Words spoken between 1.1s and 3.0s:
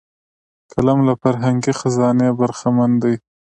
فرهنګي خزانې برخمن